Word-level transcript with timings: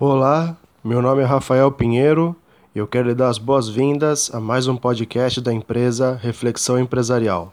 Olá, 0.00 0.56
meu 0.82 1.00
nome 1.00 1.22
é 1.22 1.24
Rafael 1.24 1.70
Pinheiro 1.70 2.34
e 2.74 2.80
eu 2.80 2.86
quero 2.86 3.06
lhe 3.06 3.14
dar 3.14 3.28
as 3.28 3.38
boas-vindas 3.38 4.28
a 4.34 4.40
mais 4.40 4.66
um 4.66 4.76
podcast 4.76 5.40
da 5.40 5.54
empresa 5.54 6.18
Reflexão 6.20 6.80
Empresarial. 6.80 7.52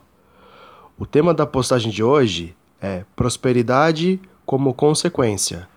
O 0.97 1.05
tema 1.05 1.35
da 1.35 1.45
postagem 1.45 1.91
de 1.91 2.03
hoje 2.03 2.55
é 2.81 3.03
prosperidade 3.15 4.19
como 4.43 4.73
consequência, 4.73 5.69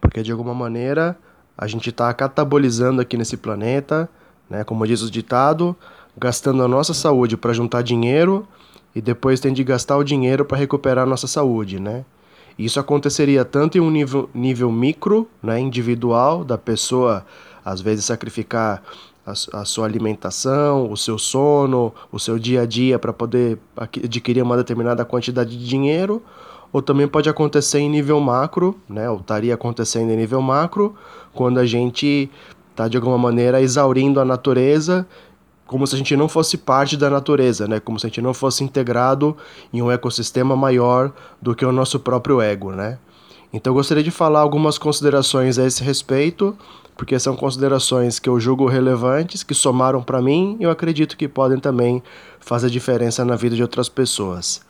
porque 0.00 0.20
de 0.20 0.32
alguma 0.32 0.52
maneira 0.52 1.16
a 1.56 1.68
gente 1.68 1.90
está 1.90 2.12
catabolizando 2.12 3.00
aqui 3.00 3.16
nesse 3.16 3.36
planeta, 3.36 4.10
né, 4.50 4.64
como 4.64 4.84
diz 4.88 5.02
o 5.02 5.10
ditado, 5.12 5.76
gastando 6.16 6.64
a 6.64 6.68
nossa 6.68 6.92
saúde 6.92 7.36
para 7.36 7.52
juntar 7.52 7.82
dinheiro 7.82 8.44
e 8.92 9.00
depois 9.00 9.38
tem 9.38 9.52
de 9.52 9.62
gastar 9.62 9.96
o 9.96 10.02
dinheiro 10.02 10.44
para 10.44 10.58
recuperar 10.58 11.04
a 11.04 11.08
nossa 11.08 11.28
saúde, 11.28 11.78
né? 11.78 12.04
Isso 12.58 12.80
aconteceria 12.80 13.44
tanto 13.44 13.78
em 13.78 13.80
um 13.80 13.90
nível, 13.90 14.28
nível 14.34 14.72
micro, 14.72 15.28
né, 15.42 15.60
individual, 15.60 16.44
da 16.44 16.58
pessoa 16.58 17.24
às 17.64 17.80
vezes 17.80 18.04
sacrificar 18.04 18.82
a, 19.52 19.64
sua 19.64 19.84
alimentação, 19.84 20.90
o 20.90 20.96
seu 20.96 21.18
sono, 21.18 21.92
o 22.10 22.18
seu 22.18 22.38
dia 22.38 22.62
a 22.62 22.66
dia 22.66 22.98
para 22.98 23.12
poder 23.12 23.58
adquirir 23.76 24.42
uma 24.42 24.56
determinada 24.56 25.04
quantidade 25.04 25.56
de 25.56 25.66
dinheiro, 25.66 26.22
ou 26.72 26.80
também 26.80 27.06
pode 27.06 27.28
acontecer 27.28 27.78
em 27.78 27.88
nível 27.88 28.18
macro, 28.20 28.74
né, 28.88 29.08
ou 29.08 29.18
estaria 29.18 29.54
acontecendo 29.54 30.10
em 30.10 30.16
nível 30.16 30.40
macro, 30.40 30.94
quando 31.34 31.58
a 31.58 31.66
gente 31.66 32.30
está 32.70 32.88
de 32.88 32.96
alguma 32.96 33.18
maneira 33.18 33.60
exaurindo 33.60 34.20
a 34.20 34.24
natureza 34.24 35.06
como 35.68 35.86
se 35.86 35.94
a 35.94 35.98
gente 35.98 36.16
não 36.16 36.28
fosse 36.28 36.56
parte 36.56 36.96
da 36.96 37.10
natureza, 37.10 37.68
né? 37.68 37.78
Como 37.78 38.00
se 38.00 38.06
a 38.06 38.08
gente 38.08 38.22
não 38.22 38.32
fosse 38.32 38.64
integrado 38.64 39.36
em 39.70 39.82
um 39.82 39.90
ecossistema 39.90 40.56
maior 40.56 41.12
do 41.42 41.54
que 41.54 41.64
o 41.64 41.70
nosso 41.70 42.00
próprio 42.00 42.40
ego, 42.40 42.72
né? 42.72 42.98
Então 43.52 43.70
eu 43.70 43.74
gostaria 43.74 44.02
de 44.02 44.10
falar 44.10 44.40
algumas 44.40 44.78
considerações 44.78 45.58
a 45.58 45.66
esse 45.66 45.84
respeito, 45.84 46.56
porque 46.96 47.18
são 47.18 47.36
considerações 47.36 48.18
que 48.18 48.30
eu 48.30 48.40
julgo 48.40 48.66
relevantes, 48.66 49.42
que 49.42 49.52
somaram 49.52 50.02
para 50.02 50.22
mim 50.22 50.56
e 50.58 50.64
eu 50.64 50.70
acredito 50.70 51.18
que 51.18 51.28
podem 51.28 51.60
também 51.60 52.02
fazer 52.40 52.70
diferença 52.70 53.22
na 53.22 53.36
vida 53.36 53.54
de 53.54 53.60
outras 53.60 53.90
pessoas. 53.90 54.62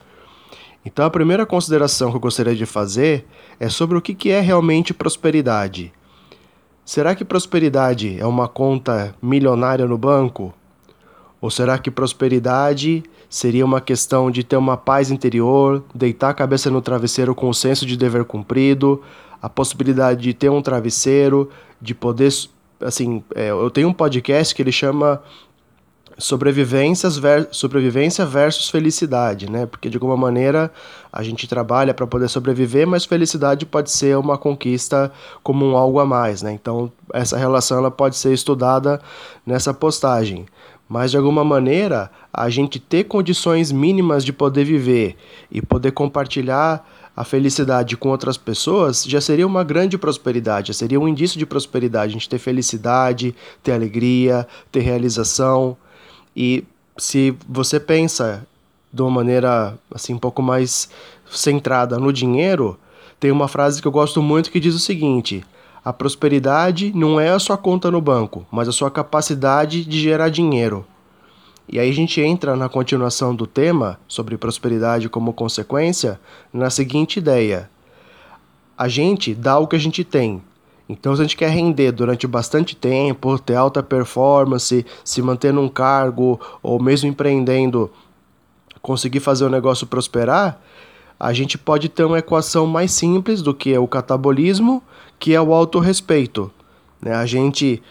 Então 0.84 1.06
a 1.06 1.10
primeira 1.10 1.46
consideração 1.46 2.10
que 2.10 2.16
eu 2.16 2.20
gostaria 2.20 2.56
de 2.56 2.66
fazer 2.66 3.24
é 3.60 3.68
sobre 3.68 3.96
o 3.96 4.02
que 4.02 4.30
é 4.30 4.40
realmente 4.40 4.92
prosperidade. 4.92 5.92
Será 6.84 7.14
que 7.14 7.24
prosperidade 7.24 8.18
é 8.18 8.26
uma 8.26 8.48
conta 8.48 9.14
milionária 9.22 9.86
no 9.86 9.96
banco? 9.96 10.52
Ou 11.40 11.50
será 11.50 11.78
que 11.78 11.90
prosperidade 11.90 13.02
seria 13.28 13.64
uma 13.64 13.80
questão 13.80 14.30
de 14.30 14.42
ter 14.42 14.56
uma 14.56 14.76
paz 14.76 15.10
interior, 15.10 15.84
deitar 15.94 16.30
a 16.30 16.34
cabeça 16.34 16.70
no 16.70 16.80
travesseiro 16.80 17.34
com 17.34 17.48
o 17.48 17.54
senso 17.54 17.86
de 17.86 17.96
dever 17.96 18.24
cumprido, 18.24 19.02
a 19.40 19.48
possibilidade 19.48 20.22
de 20.22 20.34
ter 20.34 20.50
um 20.50 20.62
travesseiro, 20.62 21.48
de 21.80 21.94
poder. 21.94 22.32
Assim, 22.80 23.22
é, 23.34 23.50
eu 23.50 23.70
tenho 23.70 23.88
um 23.88 23.92
podcast 23.92 24.54
que 24.54 24.62
ele 24.62 24.72
chama 24.72 25.22
sobrevivências 26.18 27.16
ver, 27.16 27.48
sobrevivência 27.52 28.26
versus 28.26 28.68
felicidade, 28.68 29.48
né? 29.48 29.66
Porque 29.66 29.88
de 29.88 29.96
alguma 29.96 30.16
maneira 30.16 30.70
a 31.12 31.22
gente 31.22 31.46
trabalha 31.46 31.94
para 31.94 32.06
poder 32.08 32.28
sobreviver, 32.28 32.86
mas 32.86 33.04
felicidade 33.04 33.64
pode 33.64 33.90
ser 33.92 34.18
uma 34.18 34.36
conquista 34.36 35.12
como 35.44 35.64
um 35.64 35.76
algo 35.76 36.00
a 36.00 36.04
mais, 36.04 36.42
né? 36.42 36.52
Então 36.52 36.90
essa 37.14 37.36
relação 37.36 37.78
ela 37.78 37.90
pode 37.90 38.16
ser 38.16 38.32
estudada 38.32 39.00
nessa 39.46 39.72
postagem 39.72 40.46
mas 40.88 41.10
de 41.10 41.16
alguma 41.16 41.44
maneira 41.44 42.10
a 42.32 42.48
gente 42.48 42.78
ter 42.78 43.04
condições 43.04 43.70
mínimas 43.70 44.24
de 44.24 44.32
poder 44.32 44.64
viver 44.64 45.16
e 45.50 45.60
poder 45.60 45.92
compartilhar 45.92 46.84
a 47.14 47.24
felicidade 47.24 47.96
com 47.96 48.10
outras 48.10 48.36
pessoas 48.36 49.04
já 49.04 49.20
seria 49.20 49.46
uma 49.46 49.64
grande 49.64 49.98
prosperidade, 49.98 50.68
já 50.68 50.74
seria 50.74 51.00
um 51.00 51.08
indício 51.08 51.36
de 51.38 51.44
prosperidade, 51.44 52.10
a 52.10 52.12
gente 52.12 52.28
ter 52.28 52.38
felicidade, 52.38 53.34
ter 53.60 53.72
alegria, 53.72 54.46
ter 54.70 54.80
realização. 54.80 55.76
E 56.34 56.64
se 56.96 57.36
você 57.48 57.80
pensa 57.80 58.46
de 58.92 59.02
uma 59.02 59.10
maneira 59.10 59.76
assim 59.92 60.14
um 60.14 60.18
pouco 60.18 60.40
mais 60.40 60.88
centrada 61.28 61.98
no 61.98 62.12
dinheiro, 62.12 62.78
tem 63.18 63.32
uma 63.32 63.48
frase 63.48 63.82
que 63.82 63.88
eu 63.88 63.92
gosto 63.92 64.22
muito 64.22 64.50
que 64.50 64.60
diz 64.60 64.74
o 64.74 64.78
seguinte: 64.78 65.44
a 65.88 65.92
prosperidade 65.94 66.92
não 66.94 67.18
é 67.18 67.30
a 67.30 67.38
sua 67.38 67.56
conta 67.56 67.90
no 67.90 67.98
banco, 67.98 68.46
mas 68.50 68.68
a 68.68 68.72
sua 68.72 68.90
capacidade 68.90 69.86
de 69.86 69.98
gerar 69.98 70.28
dinheiro. 70.28 70.84
E 71.66 71.80
aí 71.80 71.88
a 71.88 71.94
gente 71.94 72.20
entra 72.20 72.54
na 72.54 72.68
continuação 72.68 73.34
do 73.34 73.46
tema 73.46 73.98
sobre 74.06 74.36
prosperidade 74.36 75.08
como 75.08 75.32
consequência 75.32 76.20
na 76.52 76.68
seguinte 76.68 77.16
ideia: 77.16 77.70
a 78.76 78.86
gente 78.86 79.34
dá 79.34 79.58
o 79.58 79.66
que 79.66 79.76
a 79.76 79.78
gente 79.78 80.04
tem. 80.04 80.42
Então, 80.86 81.16
se 81.16 81.22
a 81.22 81.24
gente 81.24 81.38
quer 81.38 81.48
render 81.48 81.90
durante 81.90 82.26
bastante 82.26 82.76
tempo, 82.76 83.38
ter 83.38 83.54
alta 83.54 83.82
performance, 83.82 84.84
se 85.02 85.22
manter 85.22 85.54
num 85.54 85.70
cargo 85.70 86.38
ou 86.62 86.78
mesmo 86.78 87.08
empreendendo, 87.08 87.90
conseguir 88.82 89.20
fazer 89.20 89.46
o 89.46 89.50
negócio 89.50 89.86
prosperar, 89.86 90.60
a 91.18 91.32
gente 91.32 91.58
pode 91.58 91.88
ter 91.88 92.04
uma 92.04 92.18
equação 92.18 92.66
mais 92.66 92.92
simples 92.92 93.42
do 93.42 93.52
que 93.52 93.72
é 93.72 93.78
o 93.78 93.88
catabolismo 93.88 94.82
que 95.18 95.34
é 95.34 95.40
o 95.40 95.52
autorrespeito. 95.52 96.50
Né? 97.02 97.12
A 97.14 97.26
gente 97.26 97.82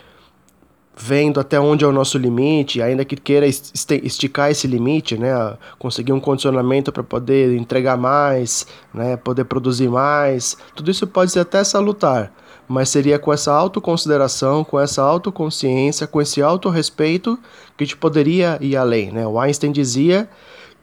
vendo 0.99 1.39
até 1.39 1.59
onde 1.59 1.85
é 1.85 1.87
o 1.87 1.91
nosso 1.91 2.17
limite, 2.17 2.81
ainda 2.81 3.05
que 3.05 3.15
queira 3.15 3.45
esticar 3.45 4.49
esse 4.49 4.65
limite, 4.65 5.15
né, 5.15 5.29
conseguir 5.77 6.11
um 6.11 6.19
condicionamento 6.19 6.91
para 6.91 7.03
poder 7.03 7.55
entregar 7.55 7.95
mais, 7.95 8.65
né, 8.91 9.15
poder 9.15 9.45
produzir 9.45 9.89
mais, 9.89 10.57
tudo 10.75 10.89
isso 10.89 11.05
pode 11.05 11.31
ser 11.31 11.41
até 11.41 11.63
salutar, 11.63 12.33
mas 12.67 12.89
seria 12.89 13.19
com 13.19 13.31
essa 13.31 13.53
autoconsideração, 13.53 14.63
com 14.63 14.79
essa 14.79 15.03
autoconsciência, 15.03 16.07
com 16.07 16.19
esse 16.19 16.41
autorrespeito 16.41 17.37
que 17.77 17.83
a 17.83 17.85
gente 17.85 17.97
poderia 17.97 18.57
ir 18.59 18.75
além, 18.75 19.11
né? 19.11 19.25
O 19.27 19.39
Einstein 19.39 19.71
dizia 19.71 20.27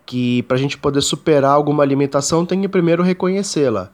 que 0.07 0.43
para 0.45 0.57
a 0.57 0.61
gente 0.61 0.77
poder 0.79 1.01
superar 1.01 1.53
alguma 1.53 1.85
limitação 1.85 2.45
tem 2.45 2.61
que 2.61 2.69
primeiro 2.69 3.03
reconhecê-la. 3.03 3.91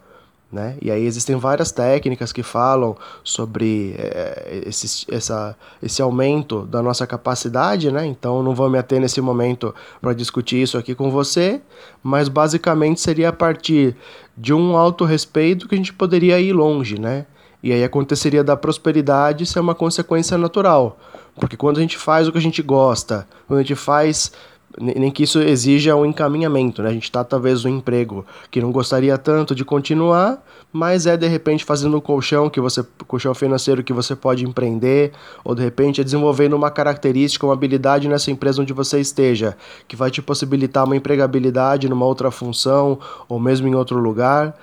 Né? 0.53 0.77
E 0.83 0.91
aí 0.91 1.05
existem 1.05 1.37
várias 1.37 1.71
técnicas 1.71 2.33
que 2.33 2.43
falam 2.43 2.97
sobre 3.23 3.95
é, 3.97 4.63
esse, 4.67 5.07
essa, 5.09 5.57
esse 5.81 6.03
aumento 6.03 6.67
da 6.67 6.83
nossa 6.83 7.07
capacidade, 7.07 7.89
né? 7.93 8.05
então 8.05 8.43
não 8.43 8.53
vou 8.53 8.69
me 8.69 8.77
ater 8.77 9.01
nesse 9.01 9.21
momento 9.21 9.73
para 10.01 10.13
discutir 10.13 10.61
isso 10.61 10.77
aqui 10.77 10.93
com 10.93 11.09
você, 11.09 11.61
mas 12.03 12.29
basicamente 12.29 13.01
seria 13.01 13.29
a 13.29 13.33
partir 13.33 13.95
de 14.37 14.53
um 14.53 14.77
autorrespeito 14.77 15.69
que 15.69 15.77
a 15.77 15.79
gente 15.79 15.93
poderia 15.93 16.41
ir 16.41 16.53
longe, 16.53 16.99
né? 16.99 17.27
E 17.63 17.73
aí 17.73 17.85
aconteceria 17.85 18.43
da 18.43 18.57
prosperidade 18.57 19.45
ser 19.45 19.61
uma 19.61 19.75
consequência 19.75 20.39
natural. 20.39 20.99
Porque 21.37 21.57
quando 21.57 21.79
a 21.79 21.81
gente 21.81 21.97
faz 21.97 22.27
o 22.27 22.33
que 22.33 22.39
a 22.39 22.41
gente 22.41 22.63
gosta, 22.63 23.29
quando 23.47 23.59
a 23.59 23.63
gente 23.63 23.75
faz 23.75 24.33
nem 24.81 25.11
que 25.11 25.25
isso 25.25 25.41
exija 25.41 25.95
um 25.95 26.07
encaminhamento, 26.07 26.83
né? 26.83 26.89
A 26.89 26.93
gente 26.93 27.05
está 27.05 27.23
talvez 27.23 27.65
um 27.65 27.69
emprego 27.69 28.25
que 28.51 28.61
não 28.61 28.73
gostaria 28.73 29.17
tanto 29.19 29.55
de 29.55 29.65
continuar, 29.65 30.43
mas 30.73 31.07
é 31.07 31.17
de 31.17 31.29
repente 31.29 31.65
fazendo 31.65 31.97
um 31.97 32.01
colchão 32.01 32.49
que 32.49 32.61
você 32.61 32.83
colchão 33.07 33.35
financeiro 33.35 33.85
que 33.85 33.93
você 33.93 34.17
pode 34.17 34.45
empreender, 34.45 35.13
ou 35.45 35.55
de 35.55 35.63
repente 35.63 36.01
é 36.01 36.05
desenvolvendo 36.05 36.55
uma 36.55 36.71
característica, 36.71 37.47
uma 37.47 37.53
habilidade 37.53 38.09
nessa 38.09 38.31
empresa 38.31 38.63
onde 38.63 38.73
você 38.73 38.99
esteja, 38.99 39.57
que 39.87 39.95
vai 39.95 40.11
te 40.11 40.23
possibilitar 40.23 40.85
uma 40.85 40.97
empregabilidade 40.97 41.89
numa 41.89 42.07
outra 42.07 42.31
função 42.31 42.99
ou 43.29 43.39
mesmo 43.39 43.69
em 43.69 43.75
outro 43.75 43.99
lugar. 43.99 44.57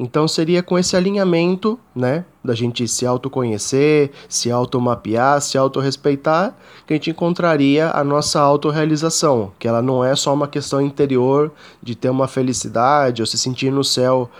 Então 0.00 0.28
seria 0.28 0.62
com 0.62 0.78
esse 0.78 0.96
alinhamento, 0.96 1.76
né, 1.92 2.24
da 2.44 2.54
gente 2.54 2.86
se 2.86 3.04
autoconhecer, 3.04 4.12
se 4.28 4.48
automapear, 4.48 5.40
se 5.40 5.58
autorrespeitar, 5.58 6.54
que 6.86 6.92
a 6.92 6.96
gente 6.96 7.10
encontraria 7.10 7.90
a 7.90 8.04
nossa 8.04 8.40
autorrealização, 8.40 9.50
que 9.58 9.66
ela 9.66 9.82
não 9.82 10.04
é 10.04 10.14
só 10.14 10.32
uma 10.32 10.46
questão 10.46 10.80
interior 10.80 11.50
de 11.82 11.96
ter 11.96 12.10
uma 12.10 12.28
felicidade 12.28 13.20
ou 13.20 13.26
se 13.26 13.36
sentir 13.36 13.72
no 13.72 13.82
céu 13.82 14.30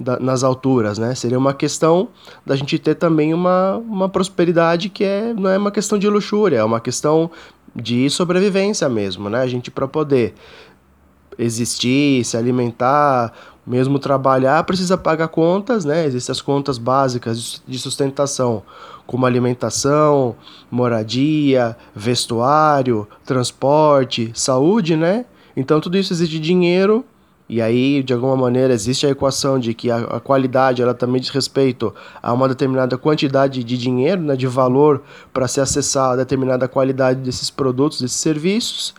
da, 0.00 0.18
nas 0.18 0.42
alturas, 0.42 0.98
né? 0.98 1.14
Seria 1.14 1.38
uma 1.38 1.54
questão 1.54 2.08
da 2.44 2.56
gente 2.56 2.76
ter 2.80 2.96
também 2.96 3.32
uma, 3.32 3.76
uma 3.76 4.08
prosperidade 4.08 4.88
que 4.88 5.04
é, 5.04 5.32
não 5.32 5.48
é 5.48 5.56
uma 5.56 5.70
questão 5.70 5.96
de 5.96 6.08
luxúria, 6.08 6.58
é 6.58 6.64
uma 6.64 6.80
questão 6.80 7.30
de 7.72 8.10
sobrevivência 8.10 8.88
mesmo, 8.88 9.30
né? 9.30 9.42
A 9.42 9.46
gente 9.46 9.70
para 9.70 9.86
poder 9.86 10.34
existir, 11.38 12.24
se 12.24 12.36
alimentar, 12.36 13.32
mesmo 13.66 13.98
trabalhar, 13.98 14.62
precisa 14.64 14.96
pagar 14.96 15.28
contas, 15.28 15.84
né? 15.84 16.04
Existem 16.06 16.32
as 16.32 16.40
contas 16.40 16.78
básicas 16.78 17.62
de 17.66 17.78
sustentação, 17.78 18.62
como 19.06 19.26
alimentação, 19.26 20.36
moradia, 20.70 21.76
vestuário, 21.94 23.06
transporte, 23.24 24.30
saúde, 24.34 24.96
né? 24.96 25.24
Então 25.56 25.80
tudo 25.80 25.96
isso 25.96 26.12
exige 26.12 26.38
dinheiro 26.38 27.04
e 27.46 27.60
aí, 27.60 28.02
de 28.02 28.14
alguma 28.14 28.34
maneira, 28.36 28.72
existe 28.72 29.06
a 29.06 29.10
equação 29.10 29.58
de 29.58 29.74
que 29.74 29.90
a, 29.90 30.18
qualidade 30.18 30.80
ela 30.80 30.94
também 30.94 31.20
diz 31.20 31.28
respeito 31.28 31.94
a 32.22 32.32
uma 32.32 32.48
determinada 32.48 32.96
quantidade 32.96 33.62
de 33.62 33.76
dinheiro, 33.76 34.22
né, 34.22 34.34
de 34.34 34.46
valor 34.46 35.02
para 35.32 35.46
se 35.46 35.60
acessar 35.60 36.12
a 36.12 36.16
determinada 36.16 36.66
qualidade 36.66 37.20
desses 37.20 37.50
produtos, 37.50 38.00
desses 38.00 38.18
serviços. 38.18 38.94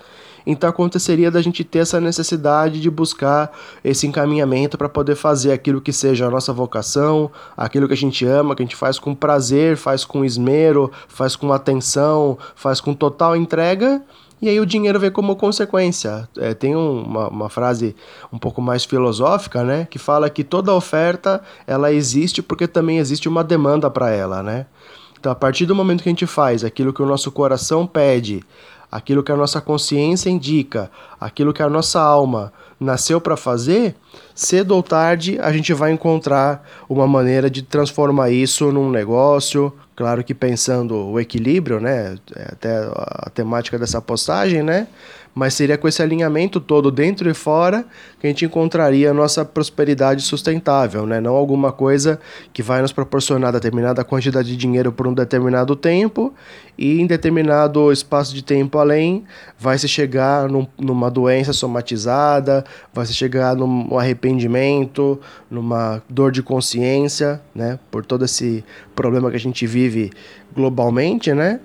Então 0.46 0.70
aconteceria 0.70 1.32
da 1.32 1.42
gente 1.42 1.64
ter 1.64 1.80
essa 1.80 2.00
necessidade 2.00 2.80
de 2.80 2.90
buscar 2.90 3.52
esse 3.84 4.06
encaminhamento 4.06 4.78
para 4.78 4.88
poder 4.88 5.16
fazer 5.16 5.52
aquilo 5.52 5.82
que 5.82 5.92
seja 5.92 6.28
a 6.28 6.30
nossa 6.30 6.54
vocação, 6.54 7.32
aquilo 7.56 7.88
que 7.88 7.94
a 7.94 7.98
gente 7.98 8.26
ama, 8.26 8.56
que 8.56 8.62
a 8.62 8.66
gente 8.66 8.76
faz 8.76 9.00
com 9.00 9.16
prazer, 9.16 9.78
faz 9.78 10.06
com 10.06 10.24
esmero, 10.24 10.92
faz 11.08 11.36
com 11.36 11.52
atenção, 11.52 12.38
faz 12.56 12.80
com 12.80 12.94
total 12.94 13.36
entrega 13.36 14.02
e 14.42 14.50
aí 14.50 14.60
o 14.60 14.66
dinheiro 14.66 15.00
vem 15.00 15.10
como 15.10 15.36
consequência. 15.36 16.28
É, 16.38 16.54
tem 16.54 16.76
um, 16.76 17.02
uma, 17.02 17.30
uma 17.30 17.50
frase 17.50 17.96
um 18.32 18.38
pouco 18.38 18.62
mais 18.62 18.84
filosófica, 18.86 19.64
né, 19.64 19.88
que 19.90 19.98
fala 19.98 20.30
que 20.30 20.44
toda 20.44 20.74
oferta 20.74 21.42
ela 21.66 21.92
existe 21.92 22.42
porque 22.42 22.68
também 22.68 22.98
existe 22.98 23.28
uma 23.28 23.44
demanda 23.44 23.90
para 23.90 24.12
ela, 24.12 24.44
né? 24.44 24.66
Então, 25.20 25.32
a 25.32 25.36
partir 25.36 25.66
do 25.66 25.74
momento 25.74 26.04
que 26.04 26.10
a 26.10 26.12
gente 26.12 26.28
faz 26.28 26.64
aquilo 26.64 26.94
que 26.94 27.02
o 27.02 27.06
nosso 27.06 27.32
coração 27.32 27.88
pede, 27.88 28.44
aquilo 28.96 29.22
que 29.22 29.32
a 29.32 29.36
nossa 29.36 29.60
consciência 29.60 30.30
indica, 30.30 30.90
aquilo 31.20 31.52
que 31.52 31.62
a 31.62 31.70
nossa 31.70 32.00
alma 32.00 32.54
nasceu 32.80 33.20
para 33.20 33.36
fazer, 33.36 33.94
cedo 34.34 34.72
ou 34.74 34.82
tarde 34.82 35.38
a 35.42 35.52
gente 35.52 35.74
vai 35.74 35.92
encontrar 35.92 36.66
uma 36.88 37.06
maneira 37.06 37.50
de 37.50 37.62
transformar 37.62 38.30
isso 38.30 38.72
num 38.72 38.90
negócio, 38.90 39.74
claro 39.98 40.24
que 40.24 40.34
pensando 40.34 40.96
o 40.96 41.20
equilíbrio, 41.20 41.82
né, 41.82 42.16
é 42.38 42.44
até 42.54 42.90
a 42.96 43.30
temática 43.30 43.78
dessa 43.78 44.02
postagem, 44.02 44.64
né, 44.64 44.88
mas 45.36 45.54
seria 45.54 45.78
com 45.78 45.86
esse 45.86 46.02
alinhamento 46.02 46.62
todo 46.62 46.90
dentro 46.90 47.30
e 47.30 47.34
fora 47.34 47.86
que 48.18 48.26
a 48.26 48.30
gente 48.30 48.46
encontraria 48.46 49.12
a 49.12 49.14
nossa 49.14 49.44
prosperidade 49.44 50.22
sustentável, 50.22 51.06
né? 51.06 51.20
não 51.20 51.36
alguma 51.36 51.74
coisa 51.74 52.18
que 52.54 52.64
vai 52.64 52.82
nos 52.82 52.94
proporcionar 52.94 53.52
determinada 53.52 54.02
quantidade 54.06 54.48
de 54.48 54.56
dinheiro 54.56 54.94
por 54.94 55.06
um 55.06 55.14
determinado 55.14 55.76
tempo 55.76 56.34
e 56.78 57.02
em 57.02 57.06
determinado 57.06 57.92
espaço 57.92 58.34
de 58.34 58.42
tempo 58.42 58.78
além 58.78 59.26
vai 59.60 59.78
se 59.78 59.90
chegar 59.90 60.48
num, 60.48 60.66
numa 60.80 61.12
doença 61.12 61.52
somatizada, 61.52 62.64
vai 62.94 63.06
se 63.06 63.14
chegar 63.14 63.58
num 63.58 63.98
arrependimento, 64.00 65.20
numa 65.52 66.02
dor 66.10 66.32
de 66.32 66.42
consciência, 66.42 67.42
né? 67.54 67.78
por 67.92 68.06
todo 68.06 68.24
esse 68.24 68.64
problema 68.96 69.30
que 69.30 69.36
a 69.36 69.40
gente 69.40 69.68
vive 69.68 70.12
globalmente, 70.56 71.34
né? 71.34 71.60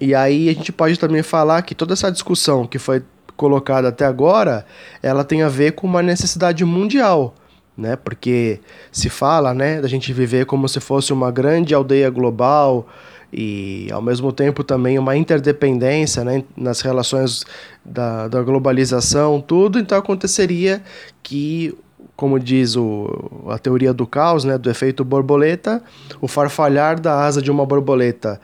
E 0.00 0.14
aí 0.14 0.48
a 0.48 0.52
gente 0.52 0.72
pode 0.72 0.98
também 0.98 1.22
falar 1.22 1.62
que 1.62 1.74
toda 1.74 1.94
essa 1.94 2.10
discussão 2.10 2.66
que 2.66 2.78
foi 2.78 3.02
colocada 3.36 3.88
até 3.88 4.04
agora, 4.04 4.66
ela 5.02 5.22
tem 5.22 5.42
a 5.42 5.48
ver 5.48 5.72
com 5.72 5.86
uma 5.86 6.02
necessidade 6.02 6.64
mundial, 6.64 7.34
né? 7.76 7.96
Porque 7.96 8.60
se 8.90 9.10
fala, 9.10 9.52
né, 9.52 9.80
da 9.80 9.88
gente 9.88 10.12
viver 10.12 10.46
como 10.46 10.68
se 10.68 10.80
fosse 10.80 11.12
uma 11.12 11.30
grande 11.30 11.74
aldeia 11.74 12.08
global 12.08 12.88
e 13.32 13.88
ao 13.92 14.00
mesmo 14.00 14.32
tempo 14.32 14.64
também 14.64 14.98
uma 14.98 15.16
interdependência, 15.16 16.24
né, 16.24 16.44
nas 16.56 16.80
relações 16.80 17.44
da, 17.84 18.28
da 18.28 18.42
globalização, 18.42 19.40
tudo, 19.40 19.78
então 19.78 19.98
aconteceria 19.98 20.82
que 21.22 21.76
como 22.16 22.40
diz 22.40 22.76
o, 22.76 23.44
a 23.50 23.58
teoria 23.58 23.92
do 23.92 24.06
caos, 24.06 24.42
né, 24.42 24.56
do 24.56 24.70
efeito 24.70 25.04
borboleta, 25.04 25.82
o 26.18 26.26
farfalhar 26.26 26.98
da 26.98 27.22
asa 27.22 27.42
de 27.42 27.50
uma 27.50 27.66
borboleta 27.66 28.40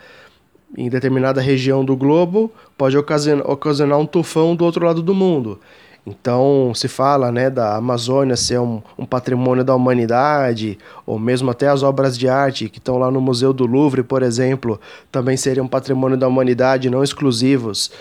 em 0.76 0.88
determinada 0.88 1.40
região 1.40 1.84
do 1.84 1.96
globo 1.96 2.50
pode 2.76 2.96
ocasionar, 2.96 3.98
um 3.98 4.06
tufão 4.06 4.56
do 4.56 4.64
outro 4.64 4.84
lado 4.84 5.02
do 5.02 5.14
mundo. 5.14 5.60
Então 6.06 6.72
se 6.74 6.88
fala 6.88 7.30
né, 7.30 7.48
da 7.48 7.76
Amazônia 7.76 8.36
ser 8.36 8.58
um, 8.58 8.82
um, 8.98 9.06
patrimônio 9.06 9.62
da 9.62 9.74
humanidade, 9.74 10.76
ou 11.06 11.18
mesmo 11.18 11.50
até 11.50 11.68
as 11.68 11.82
obras 11.82 12.18
de 12.18 12.28
arte 12.28 12.68
que 12.68 12.78
estão 12.78 12.98
lá 12.98 13.10
no 13.10 13.20
Museu 13.20 13.52
do 13.52 13.66
Louvre, 13.66 14.02
por 14.02 14.22
exemplo, 14.22 14.80
também 15.12 15.36
seriam 15.36 15.68
patrimônio 15.68 16.16
da 16.16 16.26
humanidade, 16.26 16.90
não 16.90 17.04
exclusivos 17.04 17.92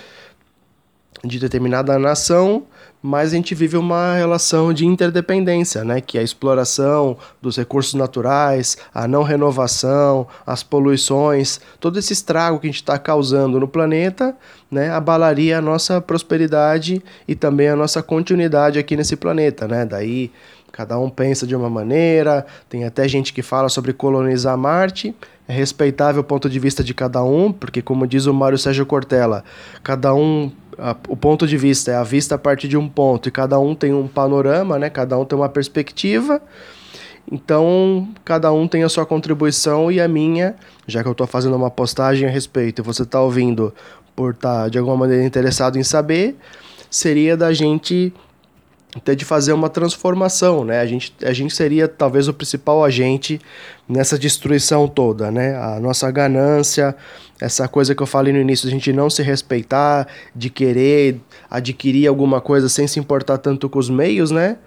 de 1.24 1.40
determinada 1.40 1.98
nação, 2.00 2.64
mas 3.02 3.32
a 3.32 3.36
gente 3.36 3.56
vive 3.56 3.78
uma 3.78 4.16
relação 4.16 4.72
de 4.72 4.86
interdependência, 4.86 5.84
né? 5.84 6.02
que 6.02 6.18
é 6.18 6.22
a 6.22 6.24
exploração 6.24 7.18
dos 7.42 7.58
recursos 7.58 7.94
naturais, 7.96 8.78
a 8.94 9.08
não 9.08 9.24
renovação, 9.24 10.28
as 10.46 10.62
poluições, 10.62 11.60
todo 11.80 11.98
esse 11.98 12.14
estrago 12.14 12.60
que 12.60 12.68
a 12.68 12.70
gente 12.70 12.82
está 12.82 12.98
causando 13.00 13.60
no 13.60 13.68
planeta 13.68 14.36
né? 14.70 14.92
abalaria 14.92 15.58
a 15.58 15.62
nossa 15.62 16.00
prosperidade 16.00 17.04
e 17.28 17.36
também 17.36 17.70
a 17.70 17.76
nossa 17.76 18.04
continuidade 18.04 18.78
aqui 18.78 18.96
nesse 18.96 19.16
planeta. 19.16 19.68
Né? 19.68 19.86
Daí 19.86 20.32
cada 20.72 20.98
um 20.98 21.10
pensa 21.10 21.46
de 21.46 21.56
uma 21.56 21.70
maneira, 21.70 22.46
tem 22.70 22.86
até 22.86 23.08
gente 23.08 23.34
que 23.34 23.42
fala 23.42 23.68
sobre 23.68 23.94
colonizar 23.94 24.58
Marte, 24.58 25.14
é 25.48 25.54
respeitável 25.54 26.22
o 26.22 26.24
ponto 26.24 26.50
de 26.50 26.60
vista 26.60 26.84
de 26.84 26.94
cada 26.94 27.22
um, 27.24 27.52
porque 27.52 27.82
como 27.82 28.08
diz 28.08 28.26
o 28.26 28.34
Mário 28.34 28.58
Sérgio 28.58 28.86
Cortella, 28.86 29.44
cada 29.84 30.14
um 30.14 30.50
a, 30.78 30.96
o 31.08 31.16
ponto 31.16 31.48
de 31.48 31.58
vista 31.58 31.92
é 31.92 31.96
a 31.96 32.04
vista 32.04 32.36
a 32.36 32.38
partir 32.38 32.68
de 32.68 32.78
um 32.78 32.88
ponto 32.88 33.28
e 33.28 33.32
cada 33.32 33.60
um 33.60 33.76
tem 33.76 33.94
um 33.94 34.08
panorama, 34.08 34.78
né? 34.80 34.90
Cada 34.90 35.18
um 35.18 35.26
tem 35.26 35.38
uma 35.38 35.50
perspectiva. 35.50 36.42
Então, 37.32 38.10
cada 38.26 38.52
um 38.52 38.68
tem 38.68 38.84
a 38.84 38.90
sua 38.90 39.06
contribuição 39.06 39.92
e 39.92 40.02
a 40.02 40.08
minha, 40.08 40.56
já 40.88 41.02
que 41.02 41.08
eu 41.08 41.14
estou 41.14 41.28
fazendo 41.28 41.56
uma 41.56 41.72
postagem 41.72 42.28
a 42.28 42.32
respeito 42.32 42.82
e 42.82 42.84
você 42.84 43.04
está 43.04 43.22
ouvindo 43.22 43.74
por 44.16 44.34
estar 44.34 44.64
tá, 44.64 44.70
de 44.70 44.78
alguma 44.78 44.98
maneira 44.98 45.24
interessado 45.24 45.78
em 45.78 45.84
saber, 45.84 46.36
seria 46.90 47.38
da 47.38 47.54
gente 47.54 48.14
ter 49.00 49.16
de 49.16 49.24
fazer 49.24 49.54
uma 49.54 49.70
transformação, 49.70 50.66
né? 50.66 50.80
A 50.80 50.86
gente, 50.86 51.14
a 51.24 51.32
gente 51.32 51.54
seria 51.54 51.88
talvez 51.88 52.28
o 52.28 52.34
principal 52.34 52.84
agente 52.84 53.40
nessa 53.88 54.18
destruição 54.20 54.88
toda, 54.88 55.32
né? 55.32 55.56
A 55.56 55.80
nossa 55.80 56.10
ganância, 56.12 56.96
essa 57.40 57.68
coisa 57.68 57.96
que 57.96 58.04
eu 58.04 58.08
falei 58.08 58.34
no 58.34 58.40
início, 58.40 58.68
a 58.68 58.72
gente 58.72 58.92
não 58.92 59.10
se 59.10 59.24
respeitar, 59.24 60.08
de 60.36 60.50
querer 60.50 61.20
adquirir 61.50 62.08
alguma 62.08 62.42
coisa 62.42 62.68
sem 62.68 62.88
se 62.88 63.00
importar 63.00 63.38
tanto 63.38 63.70
com 63.70 63.80
os 63.80 63.90
meios, 63.90 64.30
né? 64.30 64.58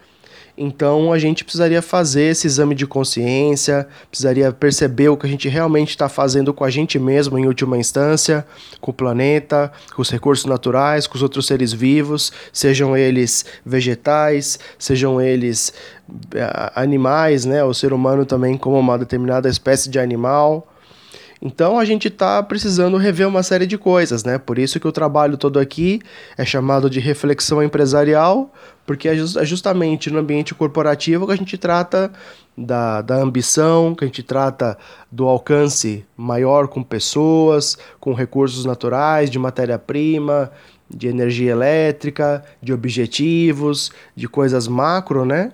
Então 0.56 1.12
a 1.12 1.18
gente 1.18 1.42
precisaria 1.42 1.82
fazer 1.82 2.30
esse 2.30 2.46
exame 2.46 2.76
de 2.76 2.86
consciência, 2.86 3.88
precisaria 4.08 4.52
perceber 4.52 5.08
o 5.08 5.16
que 5.16 5.26
a 5.26 5.28
gente 5.28 5.48
realmente 5.48 5.90
está 5.90 6.08
fazendo 6.08 6.54
com 6.54 6.62
a 6.62 6.70
gente 6.70 6.96
mesmo, 6.96 7.36
em 7.36 7.46
última 7.46 7.76
instância, 7.76 8.46
com 8.80 8.92
o 8.92 8.94
planeta, 8.94 9.72
com 9.94 10.00
os 10.00 10.10
recursos 10.10 10.44
naturais, 10.44 11.08
com 11.08 11.16
os 11.16 11.22
outros 11.22 11.46
seres 11.46 11.72
vivos, 11.72 12.32
sejam 12.52 12.96
eles 12.96 13.44
vegetais, 13.66 14.60
sejam 14.78 15.20
eles 15.20 15.72
eh, 16.32 16.72
animais, 16.76 17.44
né? 17.44 17.64
O 17.64 17.74
ser 17.74 17.92
humano 17.92 18.24
também 18.24 18.56
como 18.56 18.78
uma 18.78 18.96
determinada 18.96 19.48
espécie 19.48 19.90
de 19.90 19.98
animal. 19.98 20.68
Então 21.40 21.78
a 21.78 21.84
gente 21.84 22.08
está 22.08 22.42
precisando 22.42 22.96
rever 22.96 23.28
uma 23.28 23.42
série 23.42 23.66
de 23.66 23.76
coisas, 23.76 24.24
né? 24.24 24.38
Por 24.38 24.58
isso 24.58 24.80
que 24.80 24.88
o 24.88 24.92
trabalho 24.92 25.36
todo 25.36 25.58
aqui 25.58 26.00
é 26.36 26.44
chamado 26.44 26.88
de 26.88 27.00
reflexão 27.00 27.62
empresarial, 27.62 28.52
porque 28.86 29.08
é, 29.08 29.14
é 29.14 29.44
justamente 29.44 30.10
no 30.10 30.18
ambiente 30.18 30.54
corporativo 30.54 31.26
que 31.26 31.32
a 31.32 31.36
gente 31.36 31.58
trata 31.58 32.12
da, 32.56 33.02
da 33.02 33.16
ambição, 33.16 33.94
que 33.94 34.04
a 34.04 34.06
gente 34.06 34.22
trata 34.22 34.78
do 35.10 35.26
alcance 35.26 36.04
maior 36.16 36.68
com 36.68 36.82
pessoas, 36.82 37.76
com 37.98 38.14
recursos 38.14 38.64
naturais, 38.64 39.28
de 39.28 39.38
matéria-prima, 39.38 40.50
de 40.88 41.08
energia 41.08 41.52
elétrica, 41.52 42.44
de 42.62 42.72
objetivos, 42.72 43.90
de 44.14 44.28
coisas 44.28 44.68
macro, 44.68 45.24
né? 45.24 45.52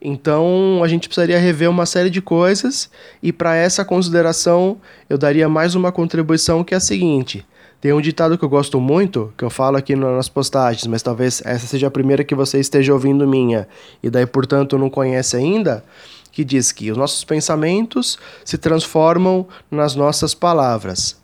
Então 0.00 0.80
a 0.82 0.88
gente 0.88 1.08
precisaria 1.08 1.38
rever 1.38 1.68
uma 1.68 1.84
série 1.84 2.08
de 2.08 2.22
coisas 2.22 2.90
e 3.22 3.32
para 3.32 3.54
essa 3.54 3.84
consideração 3.84 4.78
eu 5.08 5.18
daria 5.18 5.48
mais 5.48 5.74
uma 5.74 5.92
contribuição 5.92 6.64
que 6.64 6.72
é 6.72 6.78
a 6.78 6.80
seguinte. 6.80 7.44
Tem 7.80 7.92
um 7.92 8.00
ditado 8.00 8.36
que 8.36 8.44
eu 8.44 8.48
gosto 8.48 8.80
muito, 8.80 9.32
que 9.36 9.44
eu 9.44 9.50
falo 9.50 9.76
aqui 9.76 9.94
nas 9.96 10.28
postagens, 10.28 10.86
mas 10.86 11.02
talvez 11.02 11.42
essa 11.44 11.66
seja 11.66 11.86
a 11.86 11.90
primeira 11.90 12.24
que 12.24 12.34
você 12.34 12.58
esteja 12.58 12.92
ouvindo 12.92 13.26
minha 13.26 13.68
e 14.02 14.08
daí 14.08 14.26
portanto 14.26 14.78
não 14.78 14.88
conhece 14.88 15.36
ainda, 15.36 15.84
que 16.32 16.44
diz 16.44 16.72
que 16.72 16.90
os 16.90 16.96
nossos 16.96 17.24
pensamentos 17.24 18.18
se 18.44 18.56
transformam 18.56 19.46
nas 19.70 19.94
nossas 19.94 20.34
palavras. 20.34 21.18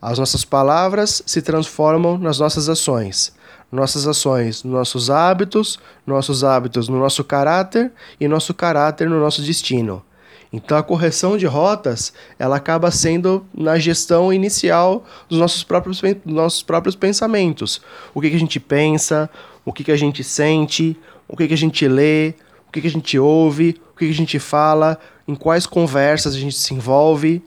As 0.00 0.18
nossas 0.18 0.44
palavras 0.44 1.22
se 1.26 1.42
transformam 1.42 2.18
nas 2.18 2.38
nossas 2.38 2.68
ações 2.68 3.32
nossas 3.72 4.06
ações, 4.06 4.62
nossos 4.62 5.08
hábitos, 5.08 5.80
nossos 6.06 6.44
hábitos 6.44 6.88
no 6.88 6.98
nosso 6.98 7.24
caráter 7.24 7.90
e 8.20 8.28
nosso 8.28 8.52
caráter 8.52 9.08
no 9.08 9.18
nosso 9.18 9.40
destino. 9.40 10.04
Então 10.52 10.76
a 10.76 10.82
correção 10.82 11.38
de 11.38 11.46
rotas, 11.46 12.12
ela 12.38 12.56
acaba 12.56 12.90
sendo 12.90 13.46
na 13.54 13.78
gestão 13.78 14.30
inicial 14.30 15.02
dos 15.26 15.38
nossos 15.38 15.64
próprios, 15.64 16.02
nossos 16.26 16.62
próprios 16.62 16.94
pensamentos. 16.94 17.80
O 18.12 18.20
que, 18.20 18.28
que 18.28 18.36
a 18.36 18.38
gente 18.38 18.60
pensa, 18.60 19.30
o 19.64 19.72
que, 19.72 19.82
que 19.82 19.92
a 19.92 19.96
gente 19.96 20.22
sente, 20.22 20.94
o 21.26 21.34
que, 21.34 21.48
que 21.48 21.54
a 21.54 21.56
gente 21.56 21.88
lê, 21.88 22.34
o 22.68 22.72
que, 22.72 22.82
que 22.82 22.86
a 22.86 22.90
gente 22.90 23.18
ouve, 23.18 23.80
o 23.94 23.96
que, 23.96 24.04
que 24.04 24.12
a 24.12 24.14
gente 24.14 24.38
fala, 24.38 24.98
em 25.26 25.34
quais 25.34 25.66
conversas 25.66 26.34
a 26.34 26.38
gente 26.38 26.56
se 26.56 26.74
envolve. 26.74 27.42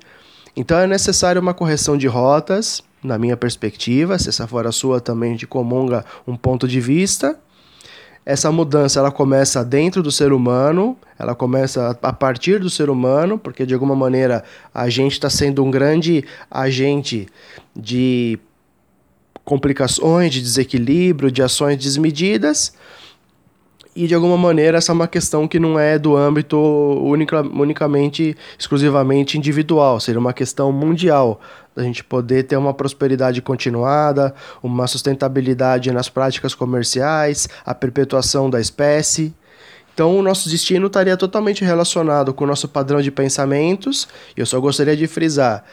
Então 0.55 0.79
é 0.79 0.87
necessário 0.87 1.39
uma 1.39 1.53
correção 1.53 1.95
de 1.95 2.07
rotas 2.07 2.81
na 3.05 3.17
minha 3.17 3.37
perspectiva, 3.37 4.17
se 4.17 4.29
essa 4.29 4.47
for 4.47 4.65
a 4.67 4.71
sua 4.71 4.99
também 4.99 5.35
de 5.35 5.45
comunga 5.45 6.03
um 6.27 6.35
ponto 6.35 6.67
de 6.67 6.81
vista. 6.81 7.39
Essa 8.25 8.51
mudança 8.51 8.99
ela 8.99 9.11
começa 9.11 9.63
dentro 9.63 10.01
do 10.01 10.11
ser 10.11 10.33
humano, 10.33 10.97
ela 11.17 11.35
começa 11.35 11.97
a 12.01 12.11
partir 12.11 12.59
do 12.59 12.69
ser 12.71 12.89
humano, 12.89 13.37
porque 13.37 13.65
de 13.65 13.73
alguma 13.73 13.95
maneira 13.95 14.43
a 14.73 14.89
gente 14.89 15.13
está 15.13 15.29
sendo 15.29 15.63
um 15.63 15.69
grande 15.69 16.25
agente 16.49 17.27
de 17.75 18.39
complicações, 19.43 20.33
de 20.33 20.41
desequilíbrio, 20.41 21.31
de 21.31 21.43
ações 21.43 21.77
desmedidas. 21.77 22.73
E 23.95 24.07
de 24.07 24.13
alguma 24.13 24.37
maneira 24.37 24.77
essa 24.77 24.91
é 24.91 24.93
uma 24.93 25.07
questão 25.07 25.47
que 25.47 25.57
não 25.57 25.79
é 25.79 25.97
do 25.97 26.17
âmbito 26.17 26.57
unicamente, 27.53 28.35
exclusivamente 28.59 29.37
individual, 29.37 30.01
seria 30.01 30.19
uma 30.19 30.33
questão 30.33 30.69
mundial, 30.69 31.39
da 31.73 31.81
gente 31.81 32.03
poder 32.03 32.43
ter 32.43 32.57
uma 32.57 32.73
prosperidade 32.73 33.41
continuada, 33.41 34.35
uma 34.61 34.85
sustentabilidade 34.85 35.91
nas 35.93 36.09
práticas 36.09 36.53
comerciais, 36.53 37.47
a 37.65 37.73
perpetuação 37.73 38.49
da 38.49 38.59
espécie. 38.59 39.33
Então, 39.93 40.17
o 40.17 40.21
nosso 40.21 40.49
destino 40.49 40.87
estaria 40.87 41.15
totalmente 41.15 41.63
relacionado 41.63 42.33
com 42.33 42.43
o 42.43 42.47
nosso 42.47 42.67
padrão 42.67 43.01
de 43.01 43.09
pensamentos. 43.11 44.09
E 44.35 44.41
eu 44.41 44.45
só 44.45 44.59
gostaria 44.59 44.97
de 44.97 45.07
frisar 45.07 45.63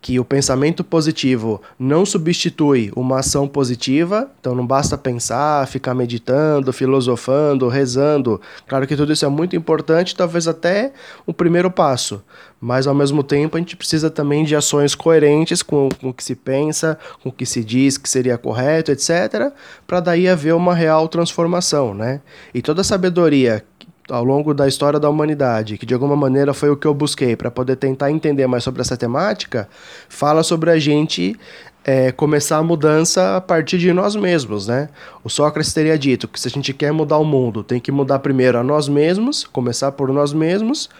que 0.00 0.18
o 0.18 0.24
pensamento 0.24 0.84
positivo 0.84 1.60
não 1.78 2.06
substitui 2.06 2.92
uma 2.94 3.18
ação 3.18 3.48
positiva, 3.48 4.30
então 4.40 4.54
não 4.54 4.66
basta 4.66 4.96
pensar, 4.96 5.66
ficar 5.66 5.94
meditando, 5.94 6.72
filosofando, 6.72 7.68
rezando. 7.68 8.40
Claro 8.66 8.86
que 8.86 8.96
tudo 8.96 9.12
isso 9.12 9.24
é 9.24 9.28
muito 9.28 9.56
importante, 9.56 10.14
talvez 10.14 10.46
até 10.46 10.92
um 11.26 11.32
primeiro 11.32 11.70
passo, 11.70 12.22
mas 12.60 12.86
ao 12.86 12.94
mesmo 12.94 13.22
tempo 13.22 13.56
a 13.56 13.60
gente 13.60 13.76
precisa 13.76 14.08
também 14.08 14.44
de 14.44 14.54
ações 14.54 14.94
coerentes 14.94 15.62
com, 15.62 15.88
com 16.00 16.10
o 16.10 16.14
que 16.14 16.22
se 16.22 16.36
pensa, 16.36 16.98
com 17.22 17.28
o 17.28 17.32
que 17.32 17.44
se 17.44 17.64
diz 17.64 17.98
que 17.98 18.08
seria 18.08 18.38
correto, 18.38 18.92
etc., 18.92 19.52
para 19.86 20.00
daí 20.00 20.28
haver 20.28 20.54
uma 20.54 20.74
real 20.74 21.08
transformação, 21.08 21.92
né? 21.92 22.20
E 22.54 22.62
toda 22.62 22.82
a 22.82 22.84
sabedoria 22.84 23.64
ao 24.08 24.24
longo 24.24 24.54
da 24.54 24.66
história 24.66 24.98
da 24.98 25.08
humanidade, 25.08 25.76
que 25.78 25.86
de 25.86 25.94
alguma 25.94 26.16
maneira 26.16 26.54
foi 26.54 26.70
o 26.70 26.76
que 26.76 26.86
eu 26.86 26.94
busquei 26.94 27.36
para 27.36 27.50
poder 27.50 27.76
tentar 27.76 28.10
entender 28.10 28.46
mais 28.46 28.64
sobre 28.64 28.80
essa 28.80 28.96
temática, 28.96 29.68
fala 30.08 30.42
sobre 30.42 30.70
a 30.70 30.78
gente 30.78 31.36
é, 31.84 32.12
começar 32.12 32.58
a 32.58 32.62
mudança 32.62 33.36
a 33.36 33.40
partir 33.40 33.78
de 33.78 33.92
nós 33.92 34.14
mesmos, 34.16 34.66
né? 34.66 34.88
O 35.22 35.28
Sócrates 35.28 35.72
teria 35.72 35.98
dito 35.98 36.28
que 36.28 36.38
se 36.38 36.48
a 36.48 36.50
gente 36.50 36.72
quer 36.74 36.92
mudar 36.92 37.18
o 37.18 37.24
mundo, 37.24 37.62
tem 37.62 37.80
que 37.80 37.92
mudar 37.92 38.18
primeiro 38.18 38.58
a 38.58 38.62
nós 38.62 38.88
mesmos, 38.88 39.44
começar 39.44 39.92
por 39.92 40.12
nós 40.12 40.32
mesmos, 40.32 40.90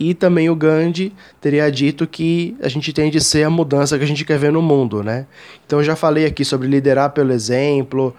e 0.00 0.14
também 0.14 0.48
o 0.48 0.56
Gandhi 0.56 1.12
teria 1.40 1.70
dito 1.70 2.06
que 2.06 2.56
a 2.62 2.68
gente 2.68 2.92
tem 2.92 3.10
de 3.10 3.20
ser 3.20 3.44
a 3.44 3.50
mudança 3.50 3.98
que 3.98 4.04
a 4.04 4.06
gente 4.06 4.24
quer 4.24 4.38
ver 4.38 4.50
no 4.52 4.62
mundo, 4.62 5.02
né? 5.02 5.26
Então 5.66 5.80
eu 5.80 5.84
já 5.84 5.94
falei 5.94 6.24
aqui 6.24 6.44
sobre 6.44 6.66
liderar 6.66 7.10
pelo 7.10 7.32
exemplo, 7.32 8.14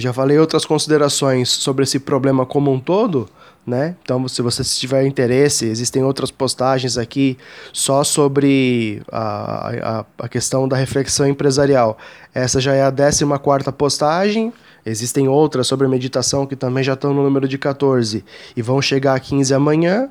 já 0.00 0.12
falei 0.12 0.38
outras 0.38 0.64
considerações 0.64 1.50
sobre 1.50 1.84
esse 1.84 2.00
problema 2.00 2.44
como 2.44 2.72
um 2.72 2.80
todo, 2.80 3.28
né? 3.66 3.96
Então, 4.02 4.26
se 4.28 4.42
você 4.42 4.62
tiver 4.62 5.06
interesse, 5.06 5.66
existem 5.66 6.02
outras 6.02 6.30
postagens 6.30 6.98
aqui 6.98 7.38
só 7.72 8.04
sobre 8.04 9.02
a, 9.10 9.70
a, 10.00 10.04
a 10.24 10.28
questão 10.28 10.68
da 10.68 10.76
reflexão 10.76 11.26
empresarial. 11.26 11.96
Essa 12.34 12.60
já 12.60 12.74
é 12.74 12.82
a 12.82 12.90
14 12.90 13.38
quarta 13.38 13.72
postagem. 13.72 14.52
Existem 14.84 15.28
outras 15.28 15.66
sobre 15.66 15.88
meditação 15.88 16.46
que 16.46 16.54
também 16.54 16.84
já 16.84 16.92
estão 16.92 17.14
no 17.14 17.22
número 17.22 17.48
de 17.48 17.56
14 17.56 18.22
e 18.54 18.60
vão 18.60 18.82
chegar 18.82 19.14
a 19.14 19.20
15 19.20 19.54
amanhã. 19.54 20.10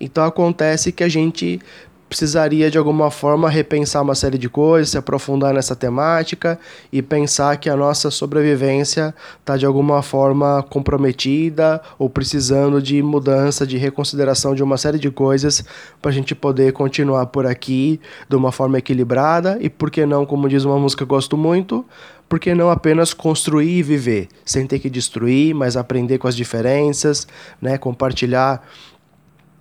Então 0.00 0.24
acontece 0.24 0.92
que 0.92 1.02
a 1.02 1.08
gente 1.08 1.60
precisaria 2.08 2.70
de 2.70 2.78
alguma 2.78 3.10
forma 3.10 3.50
repensar 3.50 4.02
uma 4.02 4.14
série 4.14 4.38
de 4.38 4.48
coisas, 4.48 4.90
se 4.90 4.98
aprofundar 4.98 5.52
nessa 5.52 5.76
temática 5.76 6.58
e 6.92 7.02
pensar 7.02 7.56
que 7.58 7.68
a 7.68 7.76
nossa 7.76 8.10
sobrevivência 8.10 9.14
está 9.40 9.56
de 9.56 9.66
alguma 9.66 10.02
forma 10.02 10.64
comprometida 10.70 11.80
ou 11.98 12.08
precisando 12.08 12.80
de 12.80 13.02
mudança, 13.02 13.66
de 13.66 13.76
reconsideração 13.76 14.54
de 14.54 14.62
uma 14.62 14.78
série 14.78 14.98
de 14.98 15.10
coisas 15.10 15.64
para 16.00 16.10
a 16.10 16.14
gente 16.14 16.34
poder 16.34 16.72
continuar 16.72 17.26
por 17.26 17.46
aqui 17.46 18.00
de 18.28 18.36
uma 18.36 18.50
forma 18.50 18.78
equilibrada 18.78 19.58
e, 19.60 19.68
por 19.68 19.90
que 19.90 20.06
não, 20.06 20.24
como 20.24 20.48
diz 20.48 20.64
uma 20.64 20.78
música 20.78 20.98
que 20.98 21.02
eu 21.02 21.06
gosto 21.06 21.36
muito, 21.36 21.84
por 22.28 22.38
que 22.38 22.54
não 22.54 22.70
apenas 22.70 23.14
construir 23.14 23.78
e 23.78 23.82
viver, 23.82 24.28
sem 24.44 24.66
ter 24.66 24.78
que 24.78 24.90
destruir, 24.90 25.54
mas 25.54 25.76
aprender 25.76 26.18
com 26.18 26.28
as 26.28 26.36
diferenças, 26.36 27.26
né, 27.60 27.78
compartilhar 27.78 28.62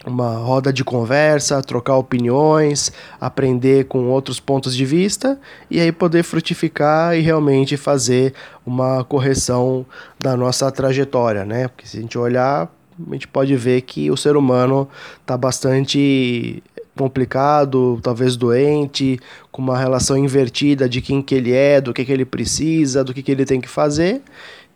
uma 0.07 0.37
roda 0.37 0.71
de 0.71 0.83
conversa, 0.83 1.61
trocar 1.61 1.97
opiniões, 1.97 2.91
aprender 3.19 3.85
com 3.85 4.07
outros 4.07 4.39
pontos 4.39 4.75
de 4.75 4.85
vista 4.85 5.39
e 5.69 5.79
aí 5.79 5.91
poder 5.91 6.23
frutificar 6.23 7.15
e 7.17 7.21
realmente 7.21 7.75
fazer 7.75 8.33
uma 8.65 9.03
correção 9.03 9.85
da 10.19 10.35
nossa 10.37 10.71
trajetória, 10.71 11.45
né? 11.45 11.67
Porque 11.67 11.87
se 11.87 11.97
a 11.97 12.01
gente 12.01 12.17
olhar, 12.17 12.71
a 13.07 13.13
gente 13.13 13.27
pode 13.27 13.55
ver 13.55 13.81
que 13.81 14.09
o 14.09 14.17
ser 14.17 14.35
humano 14.35 14.87
está 15.21 15.37
bastante 15.37 16.63
complicado, 16.97 17.99
talvez 18.01 18.35
doente, 18.35 19.19
com 19.51 19.61
uma 19.61 19.77
relação 19.77 20.17
invertida 20.17 20.89
de 20.89 20.99
quem 20.99 21.21
que 21.21 21.35
ele 21.35 21.53
é, 21.53 21.79
do 21.79 21.93
que, 21.93 22.03
que 22.03 22.11
ele 22.11 22.25
precisa, 22.25 23.03
do 23.03 23.13
que, 23.13 23.21
que 23.21 23.31
ele 23.31 23.45
tem 23.45 23.61
que 23.61 23.69
fazer. 23.69 24.21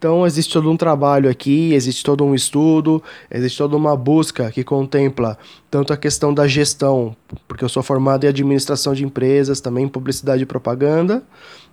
Então 0.02 0.26
existe 0.26 0.52
todo 0.52 0.72
um 0.72 0.76
trabalho 0.76 1.30
aqui, 1.30 1.76
existe 1.76 2.04
todo 2.04 2.24
um 2.26 2.34
estudo, 2.34 3.04
existe 3.30 3.56
toda 3.56 3.78
uma 3.78 3.96
busca 3.96 4.50
que 4.50 4.64
contempla 4.64 5.38
tanto 5.70 5.94
a 5.94 5.98
questão 5.98 6.34
da 6.34 6.48
gestão, 6.48 7.16
porque 7.48 7.64
eu 7.64 7.70
sou 7.70 7.84
formado 7.84 8.24
em 8.24 8.28
administração 8.28 8.96
de 8.96 9.06
empresas, 9.06 9.62
também 9.62 9.86
em 9.86 9.88
publicidade 9.88 10.42
e 10.42 10.46
propaganda, 10.48 11.22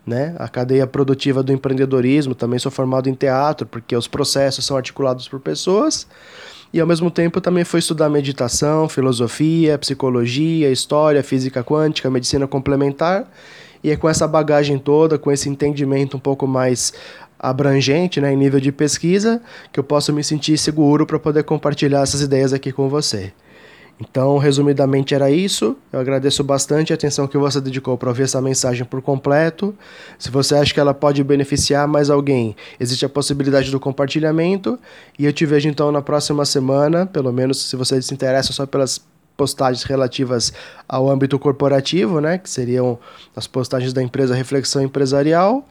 né? 0.07 0.37
A 0.39 0.47
cadeia 0.47 0.87
produtiva 0.87 1.43
do 1.43 1.55
empreendedorismo, 1.55 2.35
também 2.35 2.59
sou 2.59 2.71
formado 2.71 3.09
em 3.09 3.15
teatro, 3.15 3.67
porque 3.67 3.97
os 3.97 4.07
processos 4.07 4.67
são 4.67 4.77
articulados 4.77 5.27
por 5.27 5.41
pessoas. 5.41 6.07
E 6.71 6.79
ao 6.83 6.87
mesmo 6.87 7.11
tempo 7.11 7.41
também 7.41 7.65
fui 7.65 7.81
estudar 7.81 8.11
meditação, 8.11 8.91
filosofia, 8.91 9.79
psicologia, 9.79 10.71
história, 10.71 11.23
física 11.23 11.65
quântica, 11.65 12.11
medicina 12.11 12.47
complementar. 12.47 13.27
E 13.83 13.91
é 13.91 13.97
com 13.97 14.09
essa 14.09 14.27
bagagem 14.27 14.77
toda, 14.77 15.19
com 15.19 15.31
esse 15.31 15.49
entendimento 15.49 16.17
um 16.17 16.21
pouco 16.21 16.47
mais 16.47 16.93
abrangente, 17.39 18.21
né, 18.21 18.33
em 18.33 18.37
nível 18.37 18.61
de 18.61 18.73
pesquisa, 18.73 19.41
que 19.73 19.79
eu 19.79 19.85
possa 19.85 20.13
me 20.13 20.25
sentir 20.25 20.59
seguro 20.59 21.07
para 21.07 21.19
poder 21.19 21.45
compartilhar 21.45 22.03
essas 22.03 22.21
ideias 22.21 22.53
aqui 22.53 22.73
com 22.73 22.89
você. 22.89 23.33
Então, 24.01 24.39
resumidamente 24.39 25.13
era 25.13 25.29
isso. 25.29 25.77
Eu 25.93 25.99
agradeço 25.99 26.45
bastante 26.45 26.93
a 26.93 26.95
atenção 26.95 27.27
que 27.27 27.37
você 27.37 27.61
dedicou 27.61 27.99
para 27.99 28.09
ouvir 28.09 28.23
essa 28.23 28.41
mensagem 28.41 28.85
por 28.85 29.03
completo. 29.03 29.75
Se 30.19 30.31
você 30.31 30.55
acha 30.55 30.73
que 30.73 30.79
ela 30.79 30.95
pode 30.95 31.23
beneficiar 31.25 31.89
mais 31.89 32.09
alguém, 32.09 32.55
existe 32.79 33.05
a 33.05 33.09
possibilidade 33.09 33.73
do 33.73 33.81
compartilhamento. 33.81 34.79
E 35.19 35.27
eu 35.27 35.33
te 35.33 35.45
vejo 35.45 35.69
então 35.69 35.91
na 35.91 36.01
próxima 36.01 36.45
semana, 36.45 37.07
pelo 37.07 37.33
menos 37.33 37.69
se 37.69 37.75
você 37.75 38.01
se 38.01 38.15
interessa 38.15 38.53
só 38.53 38.67
pelas 38.67 39.01
postagens 39.37 39.85
relativas 39.85 40.53
ao 40.89 41.09
âmbito 41.09 41.39
corporativo, 41.39 42.21
né, 42.21 42.39
que 42.39 42.51
seriam 42.51 42.99
as 43.35 43.47
postagens 43.47 43.93
da 43.93 44.03
empresa 44.03 44.35
Reflexão 44.35 44.83
Empresarial. 44.83 45.67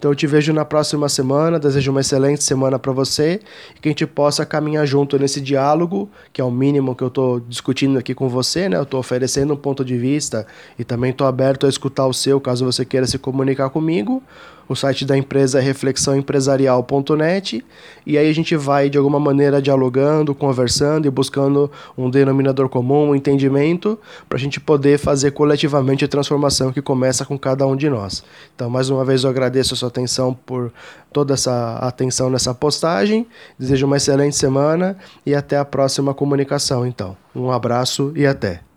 Então 0.00 0.12
eu 0.12 0.14
te 0.14 0.26
vejo 0.26 0.50
na 0.54 0.64
próxima 0.64 1.10
semana, 1.10 1.58
desejo 1.58 1.90
uma 1.90 2.00
excelente 2.00 2.42
semana 2.42 2.78
para 2.78 2.90
você 2.90 3.38
e 3.76 3.80
que 3.80 3.86
a 3.86 3.90
gente 3.90 4.06
possa 4.06 4.46
caminhar 4.46 4.86
junto 4.86 5.18
nesse 5.18 5.42
diálogo, 5.42 6.08
que 6.32 6.40
é 6.40 6.44
o 6.44 6.50
mínimo 6.50 6.96
que 6.96 7.04
eu 7.04 7.08
estou 7.08 7.38
discutindo 7.38 7.98
aqui 7.98 8.14
com 8.14 8.26
você, 8.26 8.66
né? 8.66 8.78
Eu 8.78 8.84
estou 8.84 8.98
oferecendo 8.98 9.52
um 9.52 9.58
ponto 9.58 9.84
de 9.84 9.98
vista 9.98 10.46
e 10.78 10.84
também 10.84 11.10
estou 11.10 11.26
aberto 11.26 11.66
a 11.66 11.68
escutar 11.68 12.06
o 12.06 12.14
seu, 12.14 12.40
caso 12.40 12.64
você 12.64 12.82
queira 12.82 13.06
se 13.06 13.18
comunicar 13.18 13.68
comigo. 13.68 14.22
O 14.70 14.76
site 14.76 15.04
da 15.04 15.18
empresa 15.18 15.58
é 15.58 15.62
reflexãoempresarial.net 15.62 17.64
e 18.06 18.16
aí 18.16 18.30
a 18.30 18.32
gente 18.32 18.54
vai 18.54 18.88
de 18.88 18.96
alguma 18.96 19.18
maneira 19.18 19.60
dialogando, 19.60 20.32
conversando 20.32 21.08
e 21.08 21.10
buscando 21.10 21.68
um 21.98 22.08
denominador 22.08 22.68
comum, 22.68 23.08
um 23.08 23.14
entendimento, 23.16 23.98
para 24.28 24.38
a 24.38 24.40
gente 24.40 24.60
poder 24.60 24.96
fazer 24.96 25.32
coletivamente 25.32 26.04
a 26.04 26.08
transformação 26.08 26.72
que 26.72 26.80
começa 26.80 27.24
com 27.24 27.36
cada 27.36 27.66
um 27.66 27.74
de 27.74 27.90
nós. 27.90 28.22
Então, 28.54 28.70
mais 28.70 28.90
uma 28.90 29.04
vez, 29.04 29.24
eu 29.24 29.30
agradeço 29.30 29.74
a 29.74 29.76
sua 29.76 29.89
atenção 29.90 30.32
por 30.32 30.72
toda 31.12 31.34
essa 31.34 31.76
atenção 31.76 32.30
nessa 32.30 32.54
postagem. 32.54 33.26
Desejo 33.58 33.86
uma 33.86 33.96
excelente 33.96 34.36
semana 34.36 34.96
e 35.26 35.34
até 35.34 35.58
a 35.58 35.64
próxima 35.64 36.14
comunicação. 36.14 36.86
Então, 36.86 37.16
um 37.34 37.50
abraço 37.50 38.12
e 38.16 38.26
até. 38.26 38.69